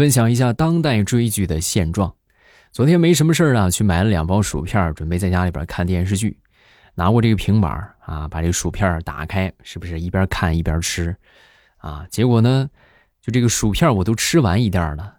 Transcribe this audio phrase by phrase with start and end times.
[0.00, 2.14] 分享一下当代追剧的现状。
[2.72, 6.38] 昨天没什么事儿啊，去买了两包薯片，准备在家里边看电视剧。
[6.94, 7.70] 拿过这个平板
[8.06, 11.14] 啊，把这个薯片打开，是不是一边看一边吃？
[11.76, 12.70] 啊，结果呢，
[13.20, 15.16] 就这个薯片我都吃完一袋了，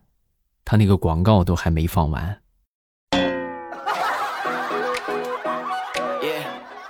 [0.65, 2.41] 他那个广告都还没放完。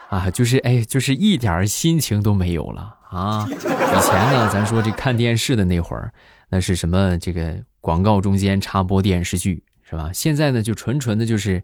[0.07, 3.45] 啊，就是哎，就是一点心情都没有了啊！
[3.49, 6.13] 以前呢，咱说这看电视的那会儿，
[6.47, 7.17] 那是什么？
[7.17, 10.11] 这个广告中间插播电视剧是吧？
[10.13, 11.63] 现在呢，就纯纯的就是，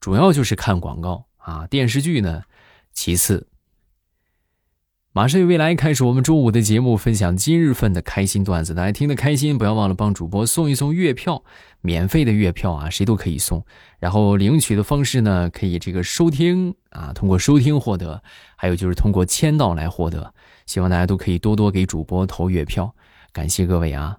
[0.00, 2.44] 主要就是看广告啊，电视剧呢，
[2.92, 3.48] 其次。
[5.12, 8.74] 马上与未来开始我们周五的节目，分享今日份的开心段子。
[8.74, 11.42] 大家听得开心，不要忘了帮主播送一送月票，
[11.80, 13.64] 免费的月票啊，谁都可以送。
[13.98, 18.22] 然后领取的方式呢，可以这个收听啊，通过收听获得，
[18.56, 20.34] 还有就是通过签到来获得。
[20.66, 22.94] 希望大家都可以多多给主播投月票，
[23.32, 24.18] 感谢各位啊！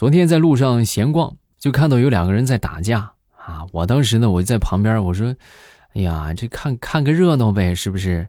[0.00, 5.36] 昨天在路上闲逛，就看到有两个人在打架啊，我当时呢，我就在旁边，我说
[5.92, 8.26] ：“哎呀，这看看个热闹呗，是不是？”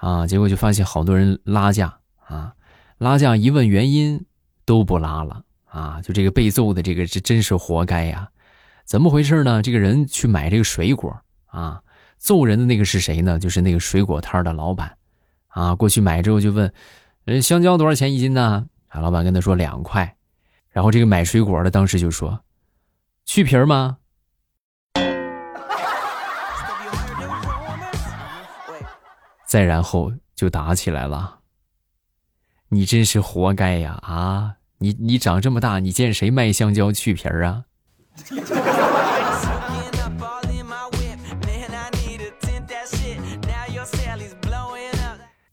[0.00, 1.94] 啊，结果就发现好多人拉架
[2.26, 2.54] 啊，
[2.96, 4.24] 拉架一问原因
[4.64, 8.30] 都不拉了啊，就这个被揍的这个这真是活该呀！
[8.86, 9.60] 怎么回事呢？
[9.60, 11.14] 这个人去买这个水果
[11.48, 11.82] 啊，
[12.16, 13.38] 揍人的那个是谁呢？
[13.38, 14.96] 就是那个水果摊的老板
[15.48, 16.72] 啊，过去买之后就问，
[17.26, 18.64] 呃，香蕉多少钱一斤呢？
[18.88, 20.16] 啊，老板跟他说两块，
[20.70, 22.44] 然后这个买水果的当时就说，
[23.24, 23.98] 去皮儿吗？
[29.46, 31.40] 再然后就打起来了。
[32.68, 33.98] 你真是活该呀！
[34.02, 37.64] 啊，你你长这么大，你见谁卖香蕉去皮儿啊？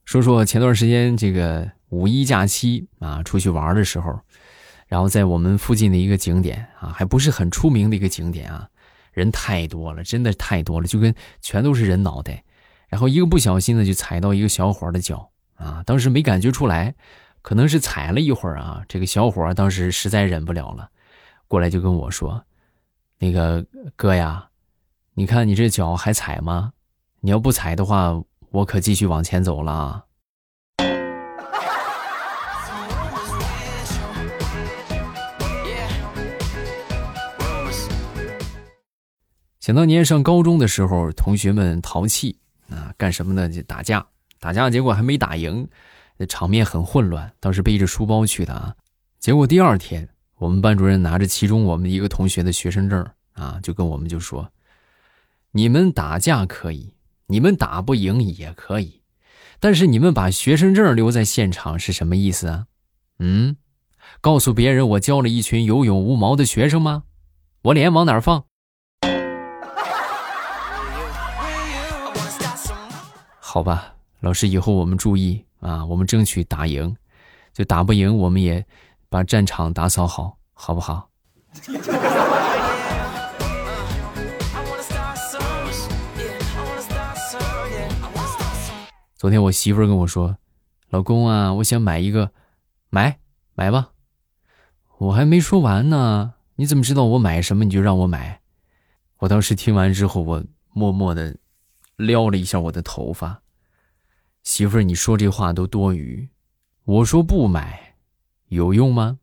[0.06, 4.20] 说说前段时间这个五一假期啊，出去玩的时候，
[4.88, 8.68] 然后在我们附近的一个景点啊，还不是很出名的一个景点啊，
[9.12, 12.44] 人太多了，真的太多了，就跟全都是人脑袋。
[12.88, 15.84] 然后一个不小心呢，就踩到一个小伙的脚啊！
[15.86, 16.96] 当时没感觉出来，
[17.42, 18.82] 可能是踩了一会儿啊。
[18.88, 20.90] 这个小伙当时实在忍不了了，
[21.50, 22.42] 过来就跟我说
[23.20, 23.66] ：“那个
[23.98, 24.48] 哥呀，
[25.16, 26.72] 你看你这脚还踩吗？
[27.20, 28.18] 你要不踩的话，
[28.52, 30.06] 我可继续往前走了。”
[39.68, 42.38] 想当年上高中的时候，同学们淘气。
[42.70, 43.50] 啊，干什么呢？
[43.50, 44.08] 就打架，
[44.40, 45.68] 打架，结果还没打赢，
[46.16, 47.30] 那场面很混乱。
[47.42, 48.74] 当时背着书包去的啊，
[49.20, 50.08] 结果第二天，
[50.38, 54.50] 我们班主任拿着其中我们一个同学的学生证啊，就跟我们就说
[55.52, 56.94] ：“你们打架可以，
[57.26, 59.02] 你们打不赢也可以，
[59.60, 62.68] 但是你们把学生证留在现场是什么意思啊？
[63.20, 63.58] 嗯，
[64.22, 67.04] 告诉别人我教了一群有勇无谋的学生吗？
[67.64, 68.46] 我脸往哪放？”
[73.58, 76.96] 好吧，老师，以后我们注意啊，我们争取打赢，
[77.54, 78.64] 就打不赢，我们也
[79.10, 81.10] 把战场打扫好，好不好？
[89.16, 90.38] 昨天我媳妇跟我说
[90.92, 92.30] ：“老公啊，我想买一个，
[92.92, 93.18] 买
[93.56, 93.90] 买吧。”
[95.00, 98.40] 我还没说完呢，你怎么知道我买什么你就让我买？
[99.18, 101.36] 我当时听完之后，我默默的
[101.96, 103.42] 撩了一下我的头发。
[104.48, 106.30] 媳妇儿，你说这话都多余。
[106.86, 107.96] 我说不买，
[108.48, 109.20] 有用吗？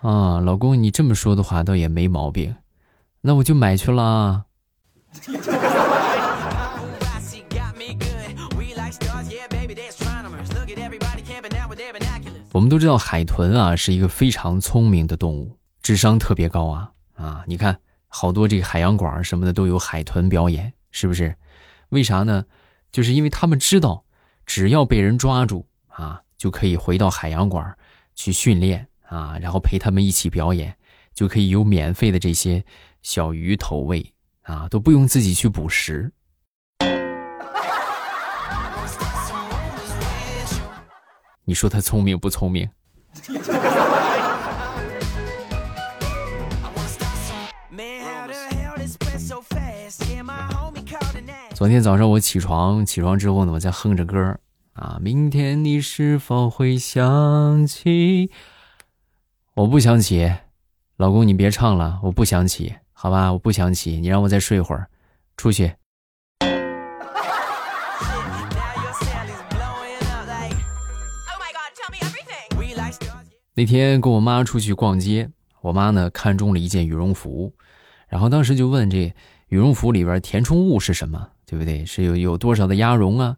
[0.00, 2.56] 啊，老公，你这么说的话倒也没毛病。
[3.20, 4.46] 那我就买去了。
[12.52, 17.44] 我们都知道海豚啊是一个非常聪明的动物，智商特别高啊啊！
[17.46, 17.78] 你看。
[18.08, 21.36] 好多这个海洋馆什么的都有海豚表演，是不是？
[21.90, 22.44] 为啥呢？
[22.90, 24.04] 就是因为他们知道，
[24.44, 27.76] 只要被人抓住啊，就可以回到海洋馆
[28.14, 30.76] 去训练啊，然后陪他们一起表演，
[31.14, 32.64] 就可以有免费的这些
[33.02, 36.10] 小鱼投喂啊，都不用自己去捕食。
[41.44, 42.68] 你说他聪明不聪明？
[51.58, 54.38] 昨天早上我起床，起床之后呢，我在哼着歌
[54.74, 54.96] 啊。
[55.02, 58.30] 明天你是否会想起？
[59.54, 60.32] 我不想起，
[60.98, 64.88] 老公你别唱了，我不想起，好吧，我不想起，你让我再睡会儿，
[65.36, 65.74] 出去。
[73.54, 75.28] 那天跟我妈出去逛街，
[75.60, 77.52] 我妈呢看中了一件羽绒服，
[78.06, 79.12] 然后当时就问这
[79.48, 81.86] 羽绒服里边填充物是什么，对不对？
[81.86, 83.34] 是有有多少的鸭绒啊？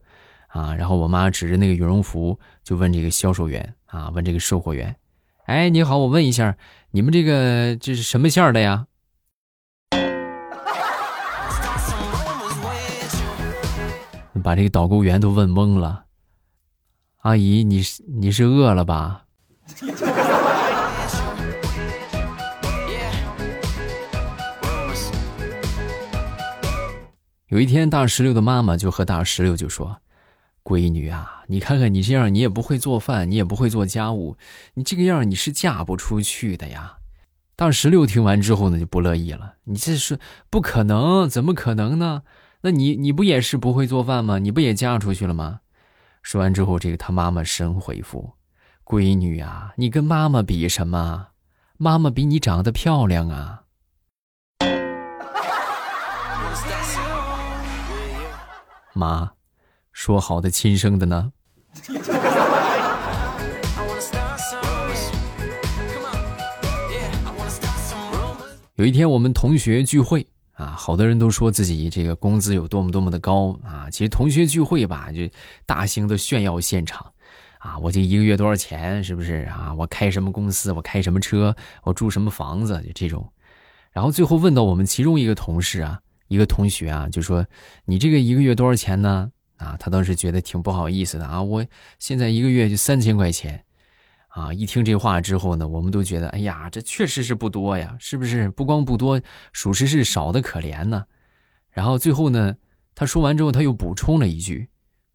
[0.49, 4.97] 啊，然后我妈指着那个羽绒服就问这个销售员啊，问这个售货员，
[5.45, 6.57] 哎，你好，我问一下，
[6.91, 8.89] 你们这个这是什么馅儿的呀？
[14.43, 16.07] 把这个导购员都问懵了。
[17.19, 19.27] 阿姨，你是你是饿了吧？
[27.51, 30.01] 有一天，大石榴的妈妈就和大石榴就说
[30.63, 34.37] ：“闺女啊，你看看你这样，你也不会做饭，你也不会做家务，
[34.75, 36.99] 你这个样你是嫁不出去的呀。”
[37.57, 42.23] 大石榴听完之后呢，就不乐意了：“你这是不可能，怎么可能呢？
[42.61, 44.39] 那你你不也是不会做饭吗？
[44.39, 45.59] 你不也嫁出去了吗？”
[46.23, 48.35] 说完之后，这个他妈妈神回复
[48.87, 51.31] ：“闺女啊，你跟妈妈比什么？
[51.79, 53.65] 妈妈比你长得漂亮啊！”
[59.01, 59.33] 妈，
[59.93, 61.33] 说好的亲生的呢？
[68.75, 73.89] 有一天我们同学聚会啊，好多人都说自己这个工资有多么多么的高啊。
[73.91, 75.27] 其实同学聚会吧，就
[75.65, 77.11] 大型的炫耀现场
[77.59, 79.03] 啊，我这一个月多少钱？
[79.03, 79.73] 是不是啊？
[79.79, 80.73] 我开什么公司？
[80.73, 81.57] 我开什么车？
[81.85, 82.83] 我住什么房子？
[82.87, 83.33] 就这种。
[83.93, 86.01] 然后最后问到我们其中一个同事啊。
[86.31, 87.45] 一个同学啊，就说
[87.87, 91.43] ：“你这个一个月多少钱呢？”啊，他当时觉得挺不好意思的啊。
[91.43, 91.67] 我
[91.99, 93.65] 现在一个月就三千块钱，
[94.29, 98.49] 啊，一听这话之后呢，我们都觉得，哎呀，这确实是不多呀，是不是？
[98.49, 99.21] 不光不多，
[99.53, 101.05] 属实是少的可怜呢。
[101.71, 102.55] 然后最后呢，
[102.95, 104.69] 他说完之后，他又补充了一句：“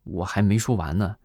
[0.03, 1.15] 我还没说完呢，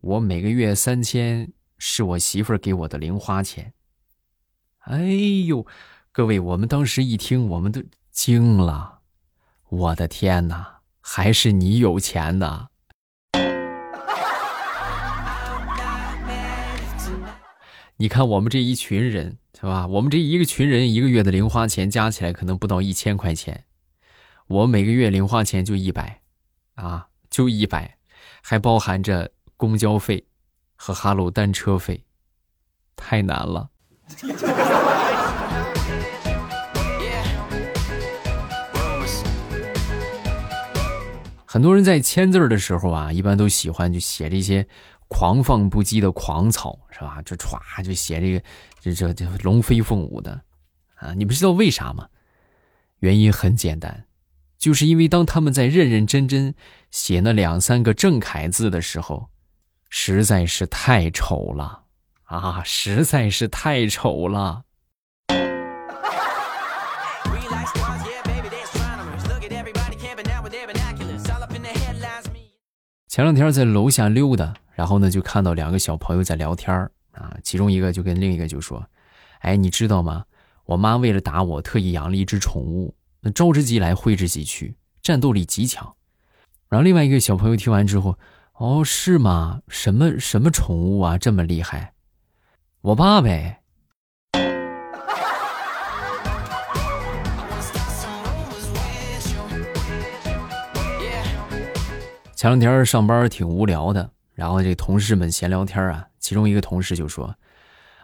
[0.00, 3.74] 我每个月三千是我媳妇儿给我的零花钱。”
[4.86, 5.02] 哎
[5.46, 5.66] 呦，
[6.12, 8.91] 各位，我们当时一听，我们都惊了。
[9.72, 12.68] 我的天哪，还是你有钱呢！
[17.96, 19.86] 你看我们这一群人是吧？
[19.86, 23.64] 我们这一个群人一个月的零花钱加起来可能不到一千块钱，
[24.46, 26.20] 我每个月零花钱就一百，
[26.74, 27.96] 啊，就一百，
[28.42, 30.26] 还包含着公交费
[30.76, 32.04] 和哈喽单车费，
[32.94, 33.70] 太难了。
[41.52, 44.66] 很多人在签字的时候啊，一般都喜欢就写这些
[45.06, 47.20] 狂放不羁的狂草，是吧？
[47.26, 48.42] 就歘就写这个，
[48.80, 50.40] 这这这龙飞凤舞的，
[50.94, 52.08] 啊，你不知道为啥吗？
[53.00, 54.06] 原因很简单，
[54.56, 56.54] 就是因为当他们在认认真真
[56.90, 59.28] 写那两三个正楷字的时候，
[59.90, 61.82] 实在是太丑了
[62.24, 62.62] 啊！
[62.64, 64.64] 实在是太丑了。
[73.12, 76.74] 前两天在楼下溜达，然后呢就看到两个小朋友在聊天
[77.10, 78.82] 啊，其中一个就跟另一个就说
[79.40, 80.24] ：“哎，你知道吗？
[80.64, 85.94] 我妈为了打我，特意养了一只宠物，那招之即来，挥之即去，战斗力极强。”
[86.70, 88.18] 然后另外一个小朋友听完之后
[88.56, 89.60] ：“哦，是吗？
[89.68, 91.92] 什么什么宠物啊，这么厉害？
[92.80, 93.58] 我爸呗。”
[102.42, 107.32] 前两天上班挺无聊的，然后这同事们闲聊天啊，其中一个同事就说：“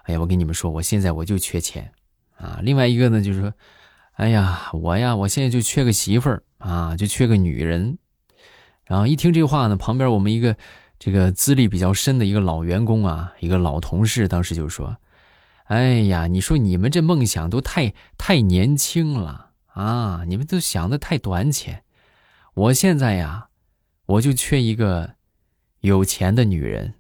[0.07, 1.90] 哎呀，我跟你们说，我现在我就缺钱
[2.37, 3.52] 啊。”另外一个呢就说
[4.14, 7.99] ：“哎呀，我呀，我现在就缺个媳妇儿啊，就缺个女人。”
[8.87, 10.57] 然后一听这话呢，旁边我们一个
[11.00, 14.97] 这个资历比较深的一个老员工啊，一个老同事，当时就说
[15.66, 21.83] ：“哎呀，你说你们这梦想都太太年轻了啊，你们都想的太短浅。
[22.54, 23.47] 我现在呀。”
[24.08, 25.16] 我就缺一个
[25.80, 26.94] 有钱的女人。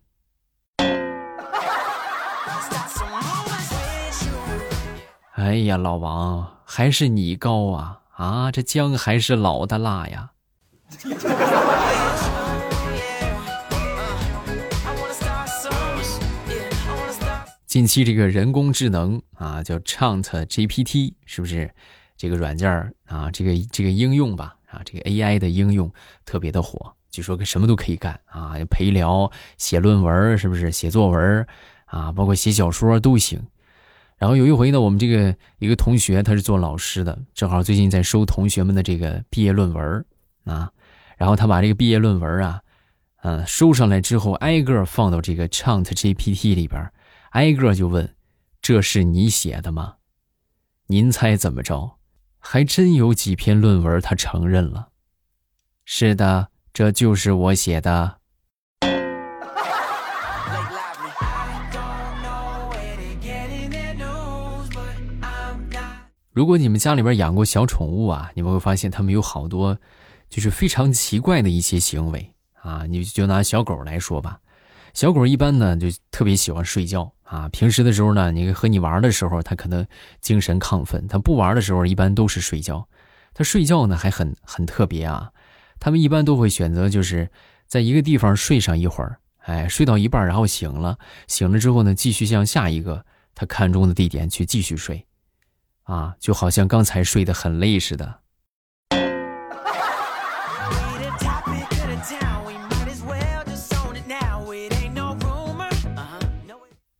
[5.32, 8.02] 哎呀，老王，还是你高啊！
[8.14, 10.32] 啊，这姜还是老的辣呀。
[17.66, 21.74] 近期这个人工智能啊，叫 Chat GPT，是不是？
[22.18, 25.90] 这个软件啊，这个这个应用吧，啊，这个 AI 的应用
[26.26, 26.94] 特别的火。
[27.10, 31.46] 据说个什么都可以干啊，陪聊、写论文，是不是写作文
[31.86, 32.12] 啊？
[32.12, 33.40] 包括写小说都行。
[34.16, 40.04] 然后有一回呢，我们这个一个同学，他是做老师的，正好最近在收同学们的这个毕业论文
[40.44, 40.72] 啊。
[41.16, 42.62] 然后他把这个毕业论文啊，
[43.22, 46.90] 嗯，收上来之后，挨个放到这个 Chat GPT 里边，
[47.30, 48.14] 挨个就问
[48.60, 49.94] 这是你写的吗？
[50.88, 51.98] 您猜怎么着？
[52.40, 54.88] 还真有几篇论文他承认了。
[55.84, 58.18] 是的，这就是我写的。
[66.30, 69.76] 如果你们家里边养过小宠物啊，你们会发现它们有好多，
[70.30, 72.32] 就是非常奇怪的一些行为
[72.62, 72.84] 啊。
[72.88, 74.38] 你就拿小狗来说吧，
[74.94, 77.48] 小狗一般呢就特别喜欢睡觉啊。
[77.48, 79.84] 平时的时候呢，你和你玩的时候，它可能
[80.20, 82.86] 精神亢奋；它不玩的时候，一般都是睡觉。
[83.34, 85.28] 它睡觉呢还很很特别啊，
[85.80, 87.30] 他们一般都会选择就是
[87.66, 93.04] 在一个地方睡上一会儿，哎，睡到一半然后醒了，醒了之后呢，继续向下一个
[93.34, 95.06] 他看中的地点去继续睡。
[95.84, 98.20] 啊，就好像刚才睡得很累似的。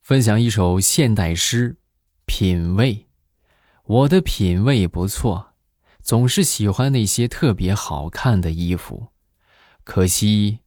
[0.01, 1.77] 分享一首现代诗，
[2.25, 3.09] 品味。
[3.85, 5.48] 我的品味不错，
[6.09, 9.09] 总是喜欢那些特别好看的衣服，
[9.85, 10.61] 可惜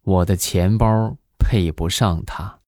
[0.00, 2.60] 我的钱包配不上它。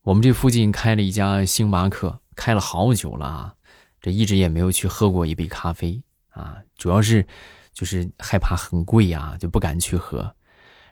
[0.00, 3.54] 我们这附近开了一家星巴克，开了好久了啊，
[4.00, 7.26] 这一直也没有去喝过一杯咖啡啊，主要是
[7.74, 10.34] 就是害怕很贵啊，就不敢去喝。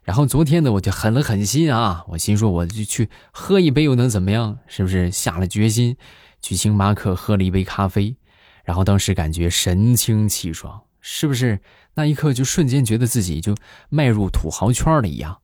[0.03, 4.59] 然后昨天呢，我就狠了狠心啊，我心说我就去喝一杯又能怎么样？
[4.67, 5.97] 是不是下了决心
[6.41, 8.17] 去星巴克喝了一杯咖啡？
[8.65, 11.61] 然后当时感觉神清气爽，是不是？
[11.95, 13.57] 那一刻就瞬间觉得自己就
[13.89, 15.41] 迈入土豪圈了一样。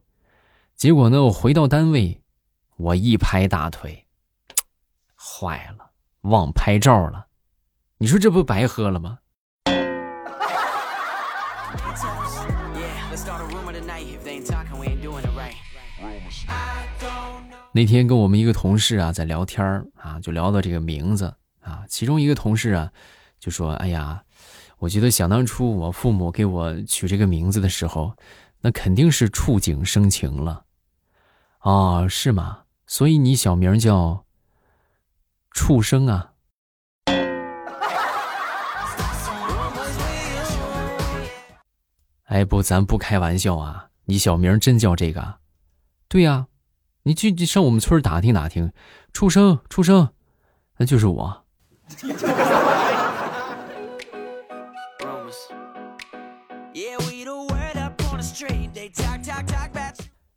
[0.74, 2.22] 结果呢，我回到单位。
[2.78, 4.06] 我一拍大腿，
[5.16, 7.28] 坏了，忘拍照了。
[7.96, 9.20] 你说这不白喝了吗？
[17.72, 22.92] 那天跟我们一个同事啊在聊天啊，就聊到这个名字啊，其中一个同事啊
[23.38, 24.22] 就说：“哎呀，
[24.78, 28.14] 我觉得想当初我父母给我取这个名字的时候，
[28.60, 30.64] 那肯定是触景生情了。”
[31.62, 32.64] 哦，是吗？
[32.86, 34.26] 所以你小名叫
[35.50, 36.32] 畜生啊？
[42.26, 43.88] 哎不，咱不开玩笑啊！
[44.06, 45.36] 你小名真叫这个？
[46.08, 46.48] 对呀，
[47.04, 48.72] 你去你上我们村打听打听，
[49.12, 50.08] 出生出生，
[50.76, 51.44] 那就是我。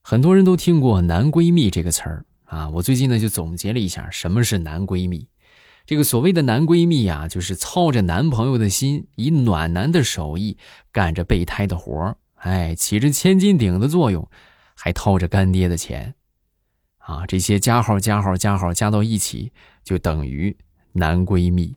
[0.04, 2.24] 很多人都听过“男闺蜜”这个词儿。
[2.46, 5.28] 啊，我最近呢就总结了一下什么是男闺蜜。
[5.90, 10.56] 这个所谓的男闺蜜啊，就是操着男朋友的心，以暖男的手艺
[10.92, 14.30] 干着备胎的活儿，哎，起着千斤顶的作用，
[14.76, 16.14] 还掏着干爹的钱。
[17.00, 19.52] 啊，这些加号加号加号加到一起，
[19.84, 20.56] 就等于
[20.92, 21.76] 男闺蜜。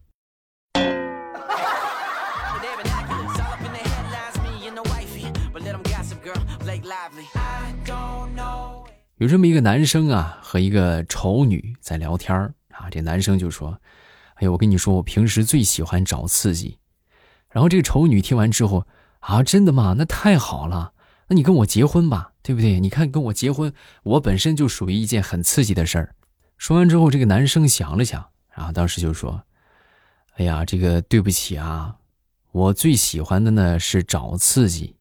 [9.17, 12.37] 有这么一个男生啊，和一个丑女在聊天
[12.73, 12.91] 啊。
[12.91, 13.81] 这男生就说
[14.43, 16.79] ：“哎，我跟你说，我平时最喜欢找刺激。”
[17.49, 18.85] 然后这个丑女听完之后
[19.21, 19.95] 啊，真的吗？
[19.97, 20.95] 那太好了，
[21.29, 22.81] 那你跟我结婚吧，对不对？
[22.81, 23.73] 你看跟我结婚，
[24.03, 26.17] 我本身就属于一件很刺激的事儿。
[26.59, 29.45] 说完之后，这个男生想了想，然后当时就说
[30.35, 31.99] ：“哎呀，这个对不起啊，
[32.51, 34.97] 我最喜欢的呢是找刺激，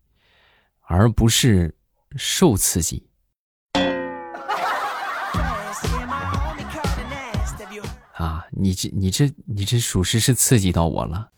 [0.81, 1.73] 而不是
[2.15, 3.07] 受刺激。”
[8.15, 11.29] 啊，你这你这你这属实是刺激到我了。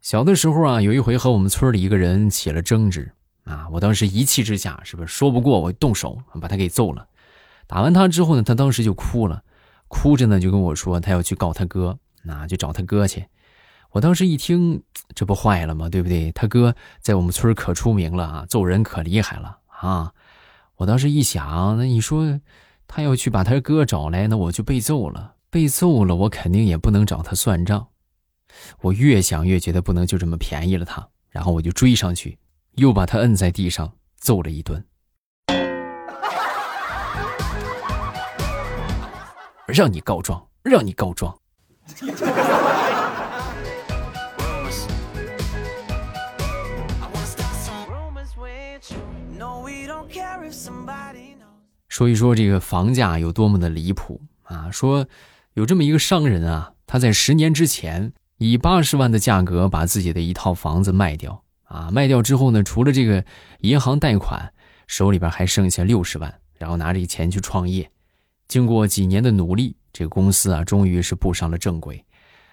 [0.00, 3.10] 小的时候啊，有一回和我们村里一个人起了争执
[3.44, 7.08] 啊，我当时一气之下，是不是说不过我动手把他给揍了？
[7.66, 9.42] 打完他之后呢，他当时就哭了，
[9.88, 13.26] 哭着呢就跟我说他要去告他哥，那就找他哥去。
[13.96, 14.82] 我当时一听，
[15.14, 15.88] 这不坏了吗？
[15.88, 16.30] 对不对？
[16.32, 20.12] 他哥在我们村可出名了啊，揍人可厉害了啊！
[20.76, 22.38] 我当时一想，那你说
[22.86, 25.36] 他要去把他哥找来，那我就被揍了。
[25.48, 27.86] 被揍了，我肯定也不能找他算账。
[28.82, 32.38] 我越想越觉得不能就这么便宜了他，然后我就追上去，
[32.74, 34.84] 又把他摁在地上揍了一顿。
[39.66, 41.34] 让你告状，让你告状。
[51.96, 55.08] 说一说这个房价有多么的离谱啊，说
[55.54, 63.24] 有这么一个商人啊，他在十年之前以八十万的价格把自己的一套房子卖掉啊，卖掉之后呢，除了这个
[63.60, 64.52] 银行贷款，
[64.86, 67.90] 手里边还剩下六十万，然后拿着钱去创业。
[68.46, 72.04] 经过几年的努力，这个公司啊，终于是步上了正轨，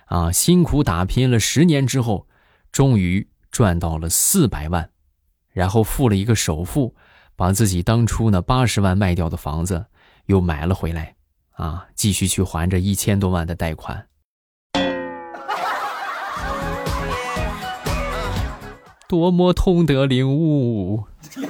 [0.05, 2.29] 啊，辛苦打拼了十年之后，
[2.71, 4.89] 终于赚到了四百万，
[5.51, 6.95] 然后付了一个首付，
[7.35, 9.85] 把自己当初呢八十万卖掉的房子
[10.27, 11.15] 又买了回来，
[11.51, 14.07] 啊，继续去还这一千多万的贷款。
[19.07, 21.03] 多么通得领悟！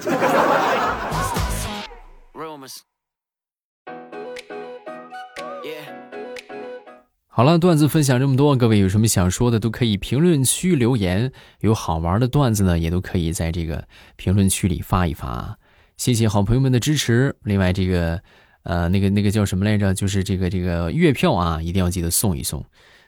[7.35, 11.31] 好了，段子分享这么多，各位有什么想说的，都可以评论区留言。
[11.61, 15.57] 有好玩的段子呢，也都可以在这个评论区里发一发。
[16.03, 17.33] 谢谢好朋友们的支持。
[17.43, 18.21] 另外，这个
[18.63, 19.93] 呃，那个那个叫什么来着？
[19.93, 22.61] 就是这个这个月票啊，一定要记得送一送。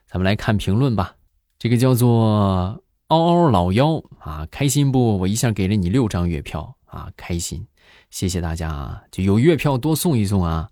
[0.08, 1.14] 咱们来看评论吧。
[1.60, 5.18] 这个叫做嗷嗷老妖啊，开心不？
[5.18, 7.68] 我一下给了你六张月票啊，开心。
[8.12, 10.70] 谢谢大家啊，就有月票多送一送啊。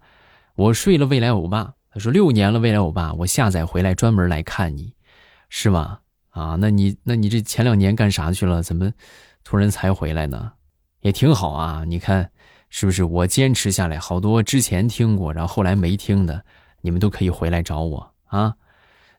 [0.55, 1.73] 我睡了未来欧巴。
[1.91, 4.93] 他说：“六年了，未来欧巴，我下载回来专门来看你，
[5.49, 5.99] 是吗？
[6.29, 8.63] 啊，那你那你这前两年干啥去了？
[8.63, 8.93] 怎么
[9.43, 10.53] 突然才回来呢？
[11.03, 12.31] 也挺好啊，你看
[12.69, 13.03] 是不是？
[13.03, 16.43] 我坚持下来，好多之前听过，然后后来没听的，
[16.81, 18.55] 你们都可以回来找我啊。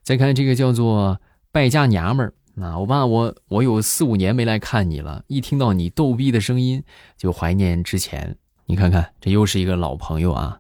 [0.02, 1.20] 再看这个叫做
[1.52, 6.82] 败家娘们儿啊，我爸，我我有四五年没来看你了，一听到你逗逼的声音
[7.16, 8.36] 就怀念之前。
[8.66, 10.58] 你看看，这又是一个老朋友啊。”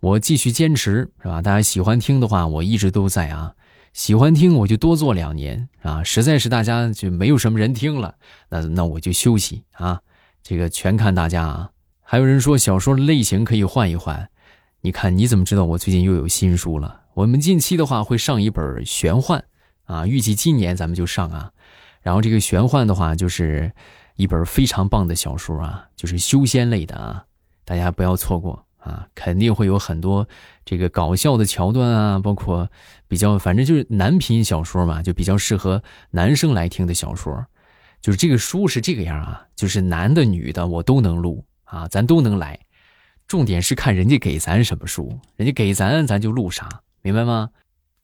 [0.00, 1.40] 我继续坚持，是吧？
[1.40, 3.54] 大家喜欢听的话，我一直都在啊。
[3.92, 6.02] 喜欢听我就多做两年啊。
[6.02, 8.16] 实在是大家就没有什么人听了，
[8.48, 10.00] 那那我就休息啊。
[10.42, 11.70] 这个全看大家啊。
[12.00, 14.28] 还有人说小说类型可以换一换，
[14.80, 17.02] 你看你怎么知道我最近又有新书了？
[17.14, 19.44] 我们近期的话会上一本玄幻
[19.84, 21.52] 啊，预计今年咱们就上啊。
[22.02, 23.72] 然后这个玄幻的话就是
[24.16, 27.24] 一本非常棒的小说啊，就是修仙类的啊，
[27.64, 28.64] 大家不要错过。
[28.82, 30.26] 啊，肯定会有很多
[30.64, 32.68] 这个搞笑的桥段啊，包括
[33.06, 37.46] 比较，反正就是男频小说嘛，就比较适合男生来听的小说。
[38.02, 42.58] 就是这个书是这个样啊，就是男的女的我都能录啊，咱都能来。
[43.28, 47.48] 重点是看人家给咱什么书，人家给咱咱就录啥，明白吗？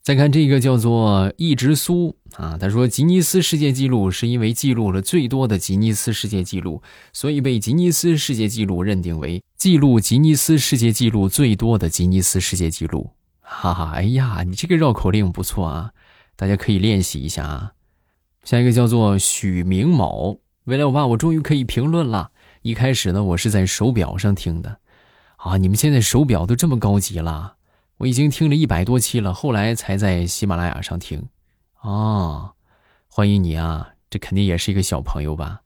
[0.00, 6.80] 再看这个叫做一直苏啊，他说吉尼斯世界纪录是因为记录了最多的吉尼斯世界纪录，
[7.12, 13.10] 所以被吉尼斯世界纪录认定为记录吉尼斯世界纪录最多的吉尼斯世界纪录。
[13.40, 15.90] 哈哈，哎呀，你这个绕口令不错啊，
[16.36, 17.72] 大家可以练习一下啊。
[18.44, 22.30] 下一个叫做许明某，未来我爸我终于可以评论了。
[22.62, 24.80] 一开始呢，我是在手表上听的，
[25.36, 27.56] 啊，你们现在手表都这么高级了。
[27.98, 31.28] 我已经听了一百多期了，后来才在喜马拉雅上听。
[31.80, 32.52] 哦，
[33.08, 33.90] 欢迎你啊！
[34.10, 35.62] 这肯定也是一个小朋友吧？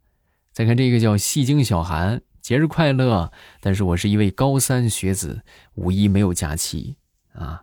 [0.53, 3.31] 再看这个叫戏精小韩，节日快乐！
[3.61, 5.43] 但是我是一位高三学子，
[5.75, 6.97] 五一没有假期
[7.35, 7.63] 啊。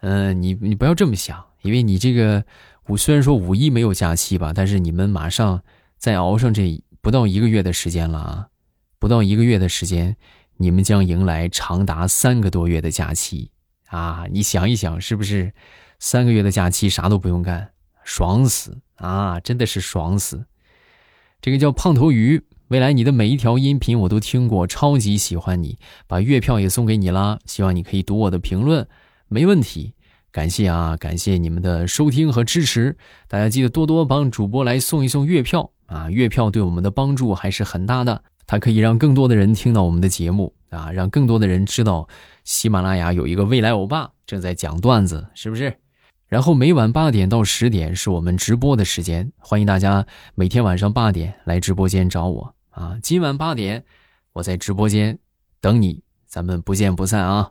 [0.00, 2.44] 嗯，你你不要这么想，因为你这个
[2.88, 5.62] 五虽然说五一没有假期吧，但是你们马上
[5.98, 8.48] 再熬上这不到一个月的时间了啊！
[8.98, 10.16] 不到一个月的时间，
[10.56, 13.50] 你们将迎来长达三个多月的假期。
[13.88, 15.52] 啊，你想一想，是不是
[15.98, 17.72] 三个月的假期啥都不用干，
[18.04, 19.38] 爽死啊！
[19.38, 20.46] 真的是爽死。
[21.40, 27.38] 这个叫胖头鱼，未来你的每一条音频我都听过，超级喜欢你，把月票也送给你啦。
[27.44, 28.88] 希望你可以读我的评论，
[29.28, 29.94] 没问题。
[30.32, 32.96] 感谢啊，感谢你们的收听和支持，
[33.28, 42.08] 大家记得多多帮主播来送一送月票啊，月票对我们的帮助还是很大的，它可以让更多的人听到我们的节目啊，让更多的人知道。
[42.44, 45.76] 喜马拉雅有一个未来欧巴正在讲段子，是不是？
[46.28, 52.96] 然后每晚八点到十点是我们直播的时间，欢迎大家每天晚上八点来直播间找我啊！
[53.02, 53.84] 今晚八点
[54.32, 55.18] 我在直播间
[55.60, 57.50] 等你，咱们不见不散啊！